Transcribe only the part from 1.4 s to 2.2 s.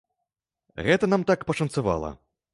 пашанцавала.